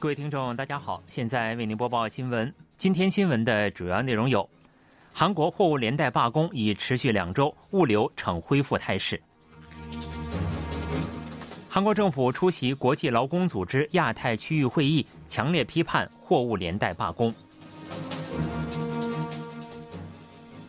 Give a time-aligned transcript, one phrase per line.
[0.00, 2.54] 各位听众，大家好，现在为您播报新闻。
[2.76, 4.48] 今天新闻的主要内容有：
[5.12, 9.16] 韩国货物连带罢工已持续两周，物流呈恢复态势；
[11.68, 17.32] 韩国政府出席国际劳工组织亚太区域会议，强烈批判货物连带罢工；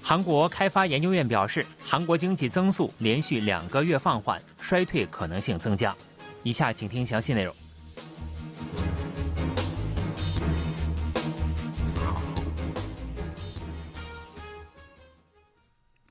[0.00, 5.92] 韩国开发研究院表示，韩国经济增速连续两个月放缓，衰退可能性增加。
[6.44, 7.52] 以下请听详细内容。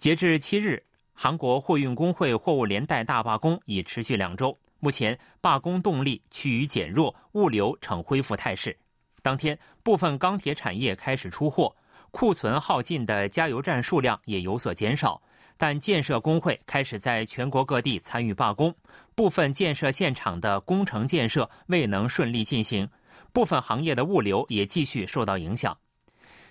[0.05, 0.83] 截至七日，
[1.13, 8.77] 韩国货运工会货物连带大罢工已持续两周，目前罢工动力趋于减弱，物流呈恢复态势。
[9.23, 11.75] 当天，部分钢铁产业开始出货，
[12.11, 15.19] 库存耗尽的加油站数量也有所减少。
[15.57, 18.71] 但建设工会开始在全国各地参与罢工，
[19.15, 22.87] 部分建设现场的工程建设未能顺利进行，
[23.33, 25.75] 部分行业的物流也继续受到影响。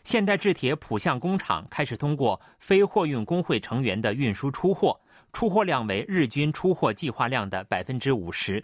[0.05, 5.00] 现代制铁浦项工厂开始通过非货运工会成员的运输出货，
[5.33, 8.62] 出货量为日均出货计划量的百分之五十。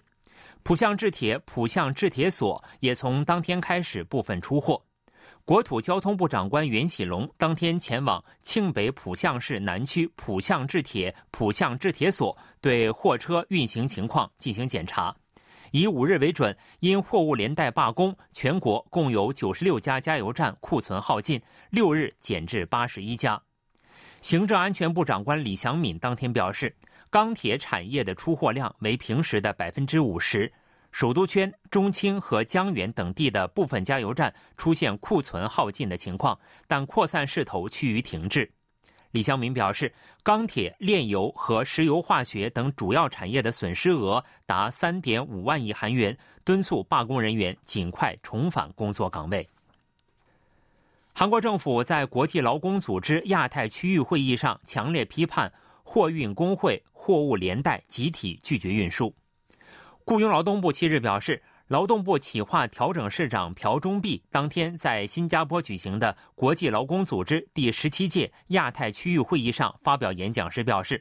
[0.62, 4.80] 浦项制铁浦项制铁所也从当天开始部分出货。
[5.47, 15.16] 国土交通部长官袁喜龙当天前往庆北浦项市南区浦项制铁浦项制铁所，对货车运行情况进行检查。
[15.70, 21.40] 以五日为准，因货物连带罢工，全国共有九十六家加油站库存耗尽，
[21.70, 23.40] 六日减至八十一家。
[24.20, 26.74] 行政安全部长官李祥敏当天表示，
[27.08, 30.52] 钢铁产业的出货量为平时的百分之五十，
[30.92, 38.50] 首都圈、中青和江原等地的部分加油站出现库存耗尽的情况，但扩散势头趋于停滞。
[39.12, 49.48] 李湘民表示，钢铁、炼油和石油化学等主要产业的损失额达三点五万亿韩元，敦促罢工人员尽快重返工作岗位。
[51.12, 59.12] 韩国政府在国际劳工组织亚太区域会议上强烈批判货运工会货物连带集体拒绝运输。
[60.04, 61.42] 雇佣劳动部七日表示。
[61.70, 71.00] 劳动部企划调整市长朴忠弼当天在新加坡举行的国际劳工组织第十七届亚太区域会议上发表演讲时表示，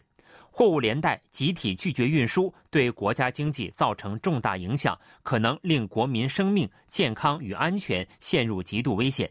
[0.51, 9.27] 货物连带集体拒绝运输对国家经济造成重大影响，可能令国民生命健康与安全陷入极度危险。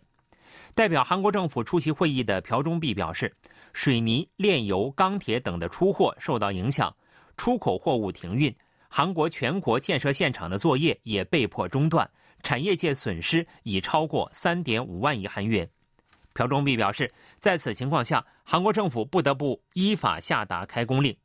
[0.75, 3.33] 代表韩国政府出席会议的朴忠弼表示，
[3.73, 6.93] 水泥、炼油、钢铁等的出货受到影响，
[7.37, 8.53] 出口货物停运。
[8.89, 12.09] 韩国全国建设现场的作业也被迫中断，
[12.43, 15.69] 产业界损失已超过三点五万亿韩元。
[16.33, 21.17] 朴忠弼表示，在此情况下，韩国政府不得不依法下达开工令。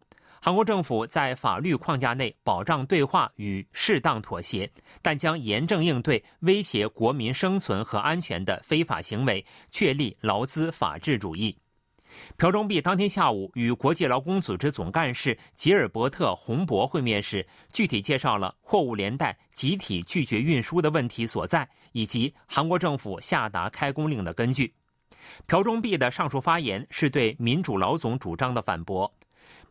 [0.42, 4.70] 韩国政府在法律框架内保障对话与适当妥协，
[5.02, 11.58] 但将严正应对威胁国民生存和安全的非法行为，确立劳资法治主义。
[12.38, 24.74] 朴忠弼当天下午与国际劳工组织总干事吉尔伯特·洪博会面时，具体介绍了货物连带集体拒绝运输的问题所在，以及韩国政府下达开工令的根据。
[25.46, 29.12] 朴忠弼的上述发言是对民主老总主张的反驳。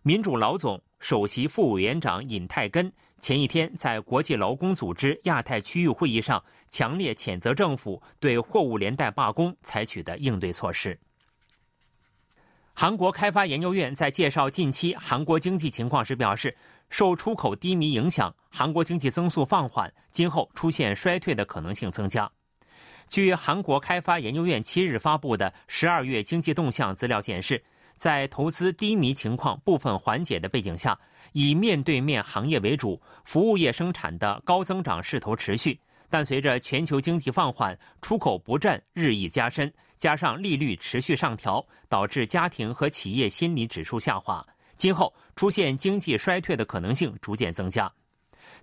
[0.03, 10.99] 民主老总首席副委员长尹泰根前一天在国际劳工组织亚太区域会议上强烈谴责政府对货物连带罢工采取的应对措施。
[12.75, 16.57] 韩国开发研究院在介绍近期韩国经济情况时表示，
[16.91, 22.31] 受出口低迷影响，韩国经济增速放缓，今后出现衰退的可能性增加。
[23.09, 27.63] 据韩国开发研究院七日发布的十二月经济动向资料显示，
[27.97, 30.99] 在投资低迷情况部分缓解的背景下，
[31.33, 35.79] 以面对面行业为主，服务业生产的高增长势头持续。
[36.09, 39.73] 但随着全球经济放缓，出口不振日益加深。
[40.03, 44.45] 加上利率持续上调，导致家庭和企业心理指数下滑，
[44.77, 47.89] 今后出现经济衰退的可能性逐渐增加。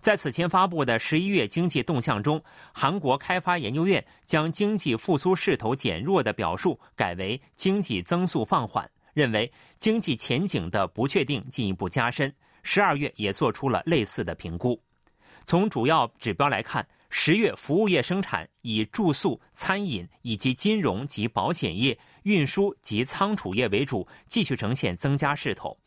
[0.02, 2.44] 在此前发布的十一月经济动向中，
[2.74, 12.30] 韩国开发研究院将经济复苏势头减弱的表述改为经济增速放缓，认为经济前景的不确定进一步加深。
[12.64, 14.78] 十二月也做出了类似的评估。
[15.46, 16.86] 从主要指标来看。
[17.10, 25.78] 十月服务业生产以住宿、餐饮以及金融及保险业、运输及仓储业为主，继续呈现增加势头，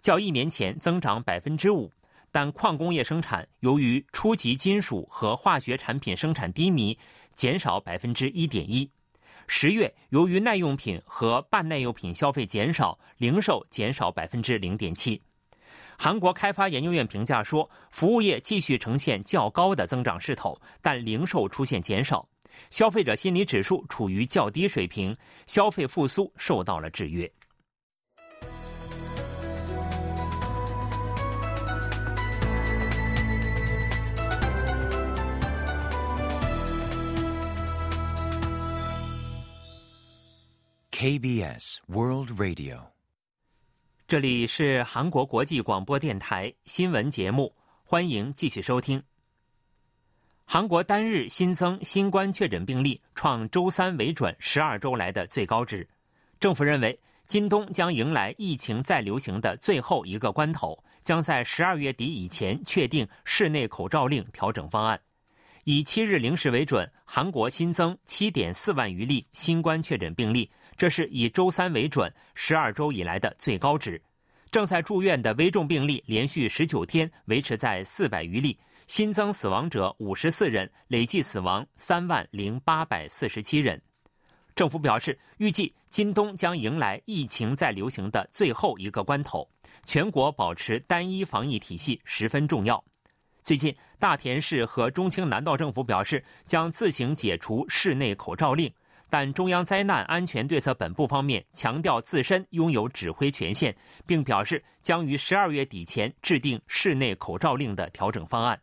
[0.00, 1.90] 较一年前增长百分之五。
[2.30, 6.96] 但矿工业生产由于初级金属和化学产品生产低迷，
[7.32, 8.88] 减少百分之一点一。
[9.46, 15.20] 十月由于耐用品和半耐用品消费减少，零售减少百分之零点七。
[16.00, 22.28] 韩国开发研究院评价说，服务业继续呈现较高的增长势头，但零售出现减少，
[22.70, 25.16] 消费者心理指数处于较低水平，
[25.48, 27.28] 消费复苏受到了制约。
[40.92, 42.78] KBS World Radio，
[44.08, 47.52] 这里是韩国国际广播电台新闻节目，
[47.84, 49.02] 欢迎继续收听。
[50.46, 55.86] 韩国单日新增新冠确诊病例创周三为准十二周来的最高值，
[56.40, 64.98] 政府认为今冬将迎来疫情再流行的最后一个关头，将在十二月底以前确定室内口罩令调整方案。
[65.64, 70.50] 以七日零时为准，韩国新增七点四万余例新冠确诊病例。
[70.78, 74.00] 这是以周三为准，十二周以来的最高值。
[74.48, 83.82] 正在住院的危重病例连续十九天维持在四百余例，新增死亡者五十四人，累计死亡三万零八百四十七人。
[84.54, 89.50] 政府表示，预计今冬将迎来疫情再流行的最后一个关头，
[89.84, 92.82] 全国保持单一防疫体系十分重要。
[93.42, 98.72] 最近，大田市和中青南道政府表示将自行解除室内口罩令。
[99.10, 103.74] 但中央灾难安全对策本部方面强调自身拥有指挥权限，
[104.06, 108.60] 并表示将于十二月底前制定室内口罩令的调整方案。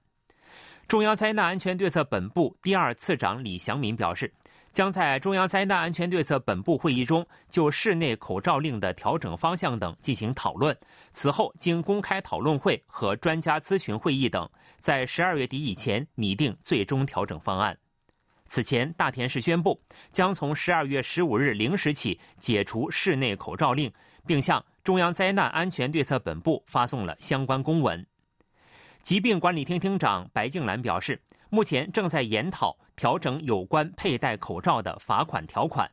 [0.88, 4.32] 中央灾难安全对策本部第二次长李祥民表示，
[4.72, 10.78] 将在中央灾难安全对策本部会议中就室内口罩令的调整方向等进行讨论。
[11.12, 17.76] 此后，经公开讨论会和专家咨询会议等，在十二月底以前拟定最终调整方案。
[18.48, 19.82] 此前，大田市宣布
[20.12, 23.92] 将从十二月十五日零时起解除室内口罩令，
[24.26, 28.06] 并向中央灾难安全对策本部发送了相关公文。
[29.02, 35.90] 疾病管理厅厅长白静兰表示，目前正在研讨调整有关佩戴口罩的罚款条款，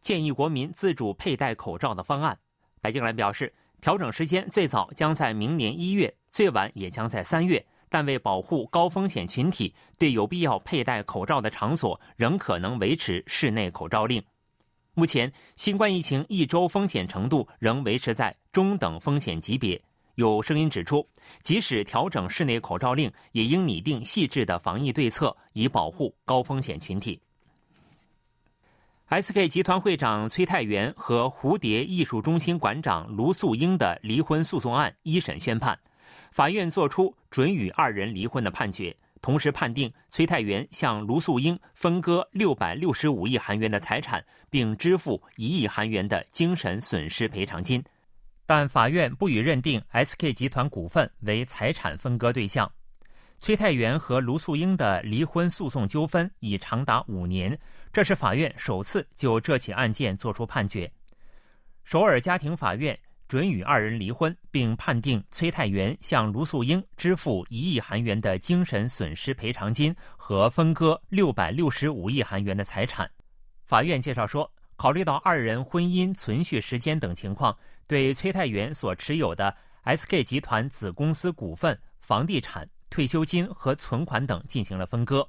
[0.00, 2.38] 建议国民自主佩戴口罩的方案。
[2.80, 7.66] 白静兰表示，调整时间最早将在明年一月，最晚也将在三月。
[7.94, 14.20] 但为保护高风险群体，对有必要佩戴口罩的场所，仍可能维持室内口罩令。
[14.94, 19.80] 目前，新冠疫情一周风险程度仍维持在中等风险级别。
[20.16, 21.08] 有声音指出，
[21.44, 27.20] 即使调整室内口罩令，也应拟定细致的防疫对策，以保护高风险群体。
[29.08, 35.78] SK 集团会长崔泰元和蝴蝶艺术中心馆长卢素英的离婚诉讼案一审宣判。
[36.30, 47.82] 法院作出准予二人离婚的判决，同时判定崔泰元向卢素英分割六百六十五亿韩元的财产，并支付一亿韩元的精神损失赔偿金。
[48.46, 52.70] 但法院不予认定 SK 集团股份为财产分割对象。
[53.38, 57.58] 崔泰元和卢素英的离婚诉讼纠纷已长达五年，
[57.92, 60.90] 这是法院首次就这起案件作出判决。
[61.84, 62.98] 首尔家庭法院。
[63.26, 73.10] 准予二人离婚，并判定崔泰元向卢素英支付一亿韩元的精神损失赔偿金和分割六百六十五亿韩元的财产。
[73.64, 77.56] 法院介绍说，考虑到二人婚姻存续时间等情况，
[77.86, 85.26] 对崔泰元所持有的 SK 集团子公司股份、房地产、退休金和存款等进行了分割。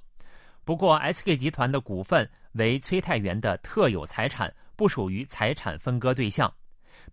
[0.65, 6.53] 不过，SK 集团的股份为崔泰元的特有财产，不属于财产分割对象。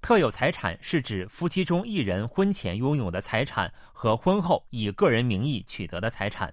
[0.02, 6.52] 特有财产是指夫妻中一人婚前拥有的财产和婚后以个人名义取得的财产。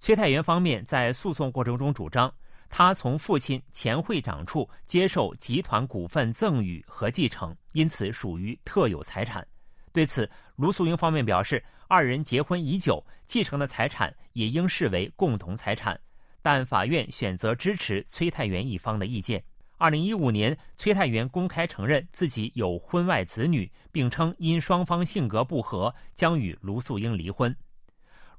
[0.00, 2.32] 崔泰元方面在诉讼过程中主张，
[2.68, 9.46] 他从父亲前会长处接受集团股份赠与和继承，因此属于特有财产。
[9.92, 15.98] 对此，卢素英方面表示，二人结婚已久，继承的财产也应视为共同财产，
[16.42, 19.40] 但法院选择支持崔泰元一方的意见。
[19.80, 27.54] 二零一五年，崔泰元公开承认自己有婚外子女，并称因双方性格不合，将与卢素英离婚。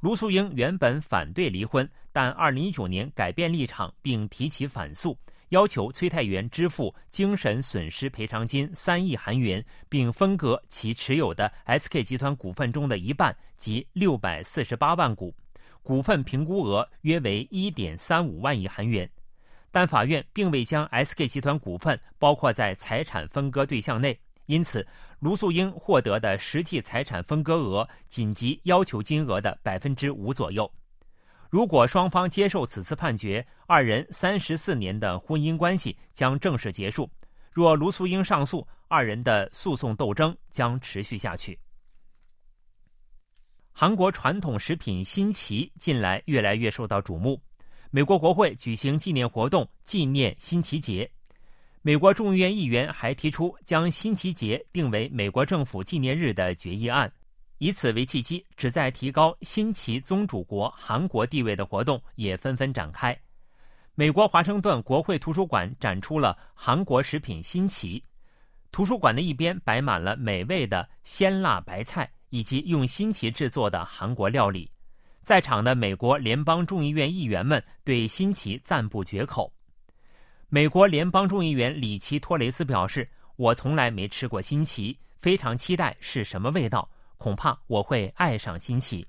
[0.01, 5.17] 卢素英原本反对离婚，但二零一九年改变立场，并提起反诉，
[5.47, 15.33] 要求崔泰元支付精神损失赔偿金三亿韩元，并分割其持有的 SK 集团股份中的一半，即六百四十八万股，
[15.81, 19.09] 股份评估额约为一点三五万亿韩元。
[19.71, 24.85] 但法院并未将 SK 集团股份包括在财产分割对象内，因此
[25.19, 30.69] 卢素英获得的实际财产分割额仅及要求金额的百分之五左右。
[31.49, 37.09] 如果双方接受此次判决，二人三十四年的婚姻关系将正式结束。
[37.51, 41.59] 若卢素英上诉，二人的诉讼斗争将持续下去。
[43.71, 47.41] 韩国传统食品新奇近来越来越受到瞩目。
[47.91, 51.09] 美国国会举行纪念活动，纪念新奇节。
[51.81, 57.11] 美国众议院议员还提出将新奇节定为美国政府纪念日的决议案，
[57.57, 63.19] 以此为契机，旨在提高新奇宗主国韩国地位的活动也纷纷展开。
[63.95, 68.03] 美国华盛顿国会图书馆展出了韩国食品新奇，
[68.71, 74.69] 图书馆的一边摆满了美味的鲜辣白菜以及用新奇制作的韩国料理。
[75.29, 79.53] 在场的美国联邦众议院议员们对新奇赞不绝口。
[80.47, 83.07] 美国联邦众议员里奇托雷斯表示
[83.37, 86.89] ：“我从来没吃过新奇，非常期待是什么味道。
[87.17, 89.05] 恐怕我会爱上新奇。”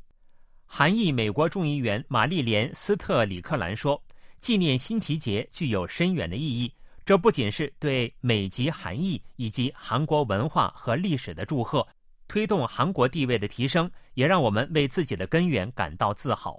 [0.69, 3.99] 韩裔美国众议员玛丽莲斯特里克兰说
[4.41, 6.71] ：“纪念新奇节具有深远的意义，
[7.07, 11.89] 这不仅是对美籍韩裔以及韩国文化和历史的祝贺。”
[12.31, 16.57] 推动韩国地位的提升，也让我们为自己的根源感到自豪。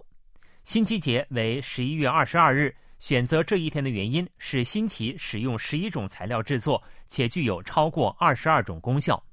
[0.65, 9.23] 新奇节为十一月二十二日，选择这一天的原因是新奇使用十一种材料制作，且具有超过二十二种功效。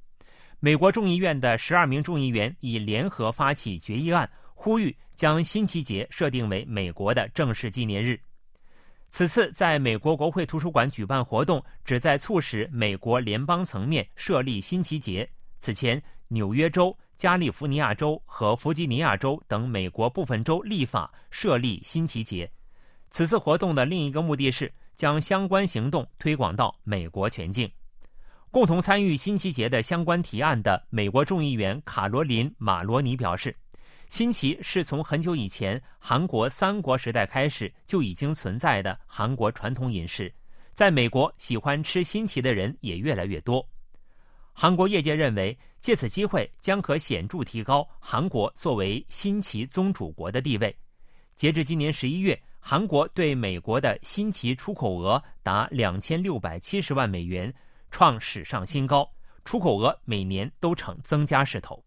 [0.61, 8.17] 美国众议院的十二名众议员已联合发起决议案，呼吁将新奇节设定为美国的正式纪念日。
[9.11, 15.29] 此次在美国国会图书馆举办活动，旨在促使美国联邦层面设立新奇节。
[15.59, 16.01] 此前。
[16.29, 22.51] 纽约州、加利福尼亚州和弗吉尼亚州等美国部分州立法设立新奇节。
[23.11, 27.71] 此次活动的另一个目的是将相关行动推广到美国全境。
[28.51, 33.55] 共同参与新奇节的相关提案的美国众议员卡罗琳·马罗尼表示
[34.09, 40.33] ：“新奇是从很久以前韩国三国时代开始就已经存在的韩国传统饮食，
[40.73, 43.67] 在美国喜欢吃新奇的人也越来越多。”
[44.61, 50.77] 韩国业界认为，借此机会将可显著提高韩国作为新奇宗主国的地位。
[51.37, 57.55] 截至今年十一月，韩国对美国的新奇出口额达两千六百七十万美元，
[57.93, 59.09] 创史上新高，
[59.45, 61.81] 出口额每年都呈增加势头。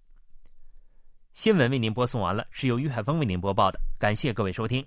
[1.33, 4.81] 新闻为您播送完了，是由于海峰为您播报的，感谢各位收听。